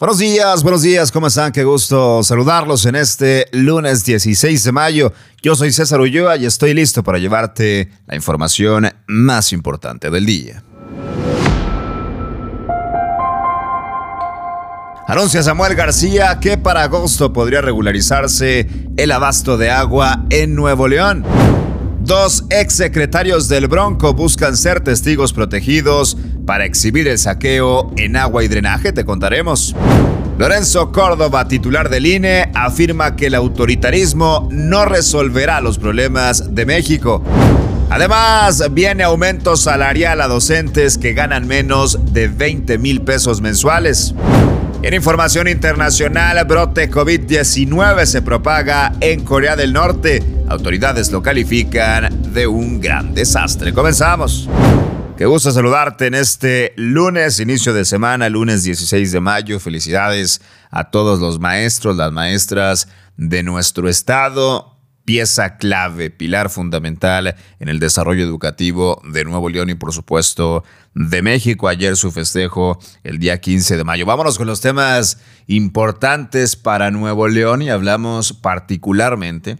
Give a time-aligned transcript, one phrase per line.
[0.00, 1.52] Buenos días, buenos días, ¿cómo están?
[1.52, 5.12] Qué gusto saludarlos en este lunes 16 de mayo.
[5.42, 10.64] Yo soy César Ulloa y estoy listo para llevarte la información más importante del día.
[15.06, 21.26] Anuncia Samuel García que para agosto podría regularizarse el abasto de agua en Nuevo León.
[22.00, 26.16] Dos exsecretarios del Bronco buscan ser testigos protegidos
[26.50, 29.72] para exhibir el saqueo en agua y drenaje, te contaremos.
[30.36, 37.22] Lorenzo Córdoba, titular del INE, afirma que el autoritarismo no resolverá los problemas de México.
[37.88, 44.12] Además, viene aumento salarial a docentes que ganan menos de 20 mil pesos mensuales.
[44.82, 50.20] En información internacional, brote COVID-19 se propaga en Corea del Norte.
[50.48, 53.72] Autoridades lo califican de un gran desastre.
[53.72, 54.48] Comenzamos.
[55.20, 59.60] Qué gusto saludarte en este lunes, inicio de semana, lunes 16 de mayo.
[59.60, 62.88] Felicidades a todos los maestros, las maestras
[63.18, 64.78] de nuestro estado.
[65.04, 71.20] Pieza clave, pilar fundamental en el desarrollo educativo de Nuevo León y por supuesto de
[71.20, 71.68] México.
[71.68, 74.06] Ayer su festejo el día 15 de mayo.
[74.06, 79.58] Vámonos con los temas importantes para Nuevo León y hablamos particularmente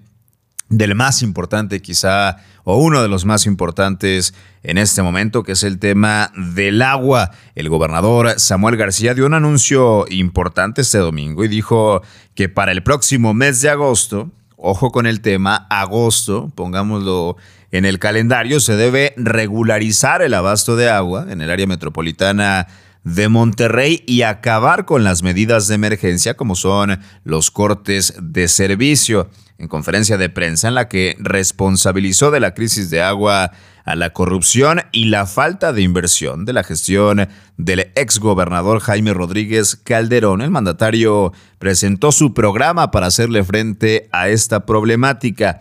[0.70, 5.64] del más importante quizá, o uno de los más importantes en este momento, que es
[5.64, 7.32] el tema del agua.
[7.54, 12.02] El gobernador Samuel García dio un anuncio importante este domingo y dijo
[12.34, 17.36] que para el próximo mes de agosto, ojo con el tema, agosto, pongámoslo
[17.72, 22.68] en el calendario, se debe regularizar el abasto de agua en el área metropolitana
[23.04, 29.30] de Monterrey y acabar con las medidas de emergencia como son los cortes de servicio
[29.60, 33.52] en conferencia de prensa en la que responsabilizó de la crisis de agua
[33.84, 37.28] a la corrupción y la falta de inversión de la gestión
[37.58, 44.64] del exgobernador Jaime Rodríguez Calderón, el mandatario presentó su programa para hacerle frente a esta
[44.64, 45.60] problemática.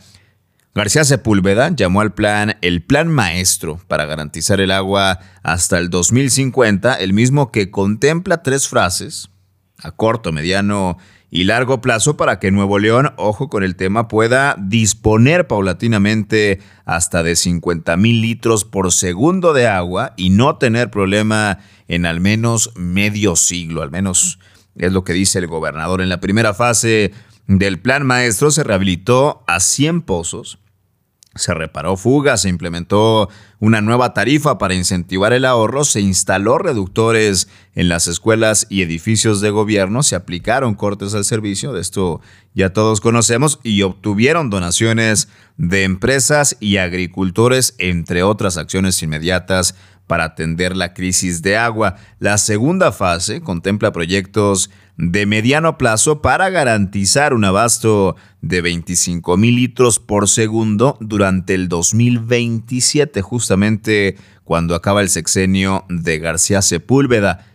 [0.79, 6.93] García Sepúlveda llamó al plan el Plan Maestro para garantizar el agua hasta el 2050,
[6.93, 9.29] el mismo que contempla tres frases,
[9.79, 10.97] a corto, mediano
[11.29, 17.23] y largo plazo para que Nuevo León, ojo con el tema, pueda disponer paulatinamente hasta
[17.23, 21.59] de 50 mil litros por segundo de agua y no tener problema
[21.89, 24.39] en al menos medio siglo, al menos
[24.77, 25.99] es lo que dice el gobernador.
[26.01, 27.11] En la primera fase
[27.47, 30.57] del plan maestro se rehabilitó a 100 pozos
[31.35, 33.29] se reparó fugas, se implementó
[33.59, 39.39] una nueva tarifa para incentivar el ahorro, se instaló reductores en las escuelas y edificios
[39.39, 42.21] de gobierno, se aplicaron cortes al servicio, de esto
[42.55, 49.75] ya todos conocemos, y obtuvieron donaciones de empresas y agricultores, entre otras acciones inmediatas
[50.09, 51.95] para atender la crisis de agua.
[52.17, 59.55] La segunda fase contempla proyectos de mediano plazo para garantizar un abasto de 25 mil
[59.55, 67.45] litros por segundo durante el 2027, justamente cuando acaba el sexenio de García Sepúlveda.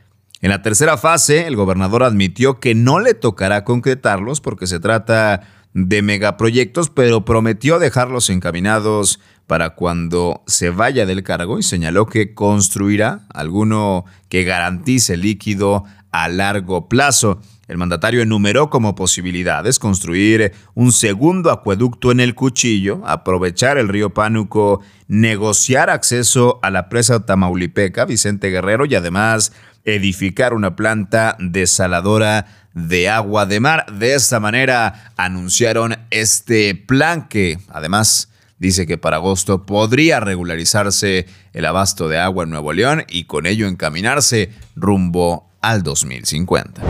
[0.41, 5.43] En la tercera fase, el gobernador admitió que no le tocará concretarlos porque se trata
[5.75, 12.33] de megaproyectos, pero prometió dejarlos encaminados para cuando se vaya del cargo y señaló que
[12.33, 17.41] construirá alguno que garantice líquido a largo plazo.
[17.67, 24.15] El mandatario enumeró como posibilidades construir un segundo acueducto en el Cuchillo, aprovechar el río
[24.15, 29.53] Pánuco, negociar acceso a la presa Tamaulipeca, Vicente Guerrero, y además
[29.85, 33.87] edificar una planta desaladora de agua de mar.
[33.93, 41.65] De esta manera anunciaron este plan que además dice que para agosto podría regularizarse el
[41.65, 46.83] abasto de agua en Nuevo León y con ello encaminarse rumbo al 2050.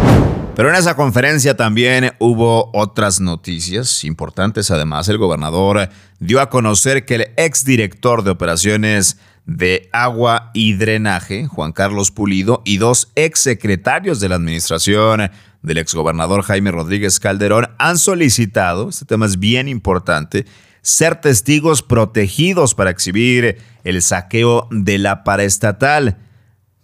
[0.57, 4.71] Pero en esa conferencia también hubo otras noticias importantes.
[4.71, 5.89] Además, el gobernador
[6.21, 12.63] dio a conocer que el exdirector de operaciones de agua y drenaje, Juan Carlos Pulido,
[12.65, 15.31] y dos exsecretarios de la administración
[15.65, 20.45] del exgobernador Jaime Rodríguez Calderón han solicitado, este tema es bien importante,
[20.83, 26.19] ser testigos protegidos para exhibir el saqueo de la paraestatal.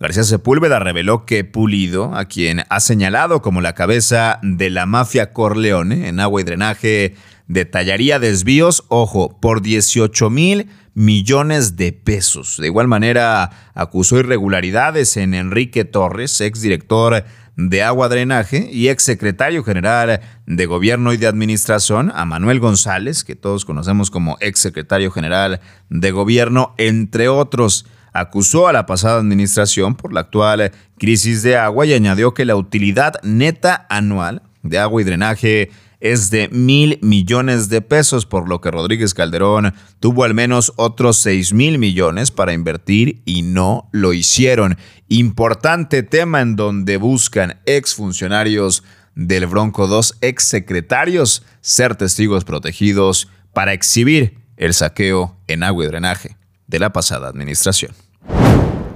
[0.01, 5.35] García Sepúlveda reveló que Pulido, a quien ha señalado como la cabeza de la mafia
[5.35, 7.17] Corleone en agua y drenaje,
[7.49, 12.57] detallaría desvíos, ojo, por 18 mil millones de pesos.
[12.59, 17.25] De igual manera, acusó irregularidades en Enrique Torres, exdirector
[17.69, 23.25] de Agua Drenaje y ex secretario general de Gobierno y de Administración, a Manuel González,
[23.25, 25.61] que todos conocemos como ex secretario general
[25.91, 27.87] de Gobierno, entre otros.
[28.13, 32.57] acusó a la pasada administración por la actual crisis de agua y añadió que la
[32.57, 38.61] utilidad neta anual de agua y drenaje es de mil millones de pesos, por lo
[38.61, 44.13] que Rodríguez Calderón tuvo al menos otros seis mil millones para invertir y no lo
[44.13, 44.79] hicieron.
[45.09, 48.83] Importante tema en donde buscan exfuncionarios
[49.15, 56.37] del Bronco 2, exsecretarios, ser testigos protegidos para exhibir el saqueo en agua y drenaje
[56.67, 57.93] de la pasada administración.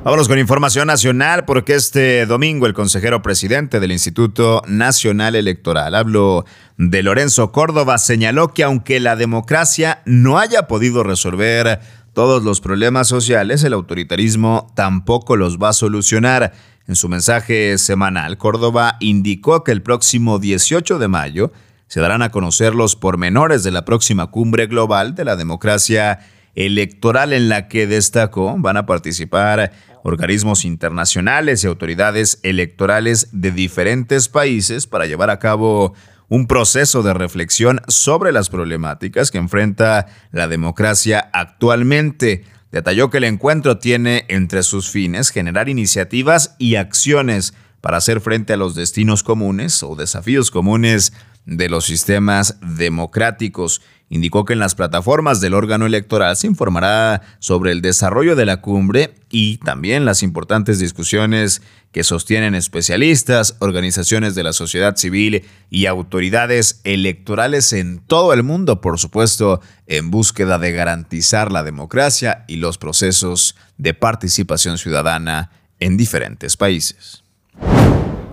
[0.04, 6.44] Vámonos con información nacional porque este domingo el consejero presidente del Instituto Nacional Electoral, hablo
[6.76, 11.80] de Lorenzo Córdoba, señaló que aunque la democracia no haya podido resolver
[12.12, 16.52] todos los problemas sociales, el autoritarismo tampoco los va a solucionar.
[16.86, 21.50] En su mensaje semanal, Córdoba indicó que el próximo 18 de mayo
[21.86, 26.20] se darán a conocer los pormenores de la próxima cumbre global de la democracia
[26.54, 29.72] electoral en la que destacó van a participar
[30.04, 35.94] organismos internacionales y autoridades electorales de diferentes países para llevar a cabo
[36.28, 42.44] un proceso de reflexión sobre las problemáticas que enfrenta la democracia actualmente.
[42.70, 48.52] Detalló que el encuentro tiene entre sus fines generar iniciativas y acciones para hacer frente
[48.52, 51.14] a los destinos comunes o desafíos comunes
[51.46, 53.80] de los sistemas democráticos.
[54.14, 58.60] Indicó que en las plataformas del órgano electoral se informará sobre el desarrollo de la
[58.60, 65.86] cumbre y también las importantes discusiones que sostienen especialistas, organizaciones de la sociedad civil y
[65.86, 72.58] autoridades electorales en todo el mundo, por supuesto, en búsqueda de garantizar la democracia y
[72.58, 75.50] los procesos de participación ciudadana
[75.80, 77.24] en diferentes países.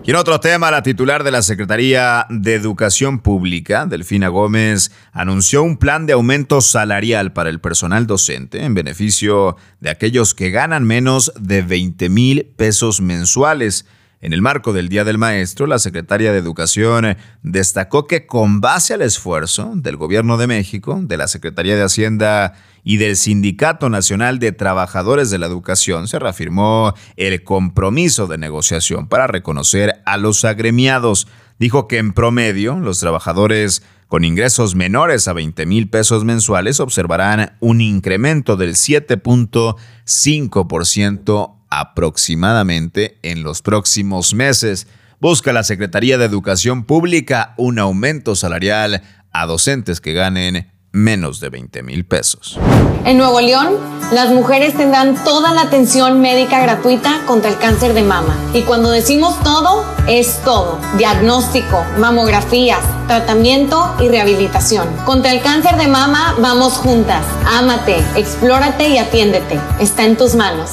[0.04, 5.62] Y en otro tema, la titular de la Secretaría de Educación Pública, Delfina Gómez, anunció
[5.62, 10.84] un plan de aumento salarial para el personal docente en beneficio de aquellos que ganan
[10.84, 13.86] menos de 20 mil pesos mensuales.
[14.22, 18.94] En el marco del Día del Maestro, la secretaria de Educación destacó que con base
[18.94, 22.54] al esfuerzo del Gobierno de México, de la Secretaría de Hacienda
[22.84, 29.08] y del Sindicato Nacional de Trabajadores de la Educación, se reafirmó el compromiso de negociación
[29.08, 31.26] para reconocer a los agremiados.
[31.58, 37.56] Dijo que en promedio los trabajadores con ingresos menores a 20 mil pesos mensuales observarán
[37.58, 44.86] un incremento del 7.5% aproximadamente en los próximos meses.
[45.20, 49.02] Busca la Secretaría de Educación Pública un aumento salarial
[49.32, 52.58] a docentes que ganen menos de 20 mil pesos.
[53.06, 53.78] En Nuevo León,
[54.12, 58.36] las mujeres tendrán toda la atención médica gratuita contra el cáncer de mama.
[58.52, 60.78] Y cuando decimos todo, es todo.
[60.98, 64.86] Diagnóstico, mamografías, tratamiento y rehabilitación.
[65.06, 67.24] Contra el cáncer de mama, vamos juntas.
[67.46, 69.58] Ámate, explórate y atiéndete.
[69.80, 70.70] Está en tus manos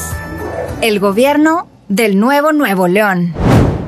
[0.81, 3.33] el gobierno del nuevo Nuevo León.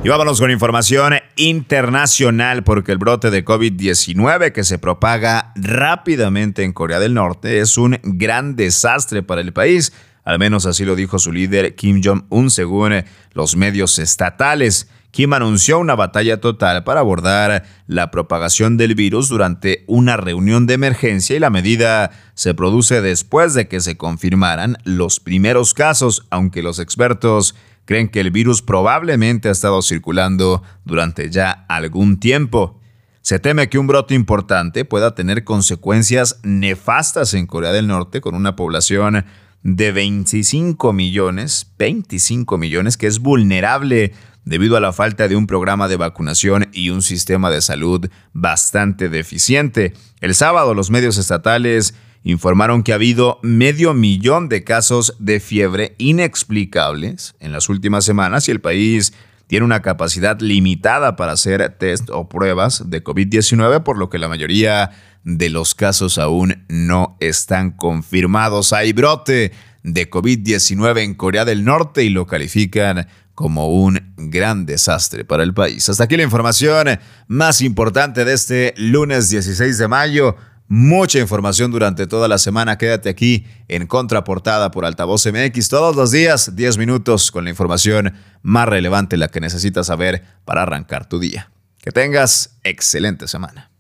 [0.04, 6.74] Y vámonos con información internacional porque el brote de COVID-19 que se propaga rápidamente en
[6.74, 9.94] Corea del Norte es un gran desastre para el país.
[10.26, 13.04] Al menos así lo dijo su líder Kim Jong-un según
[13.34, 14.90] los medios estatales.
[15.12, 20.76] Kim anunció una batalla total para abordar la propagación del virus durante una reunión de
[20.76, 26.64] emergencia y la medida se produce después de que se confirmaran los primeros casos, aunque
[26.64, 32.80] los expertos creen que el virus probablemente ha estado circulando durante ya algún tiempo.
[33.22, 38.34] Se teme que un brote importante pueda tener consecuencias nefastas en Corea del Norte con
[38.34, 39.26] una población
[39.64, 44.14] de 25 millones, 25 millones, que es vulnerable
[44.46, 49.10] debido a la falta de un programa de vacunación y un sistema de salud bastante
[49.10, 49.94] deficiente.
[50.20, 55.96] El sábado los medios estatales informaron que ha habido medio millón de casos de fiebre
[55.98, 59.14] inexplicables en las últimas semanas y el país
[59.48, 64.30] tiene una capacidad limitada para hacer test o pruebas de COVID-19, por lo que la
[64.30, 64.92] mayoría
[65.24, 68.74] de los casos aún no están confirmados.
[68.74, 69.52] Hay brote
[69.84, 75.54] de COVID-19 en Corea del Norte y lo califican como un gran desastre para el
[75.54, 75.90] país.
[75.90, 80.36] Hasta aquí la información más importante de este lunes 16 de mayo.
[80.68, 82.78] Mucha información durante toda la semana.
[82.78, 88.14] Quédate aquí en Contraportada por Altavoz MX todos los días, 10 minutos con la información
[88.42, 91.52] más relevante, la que necesitas saber para arrancar tu día.
[91.80, 93.72] Que tengas excelente semana.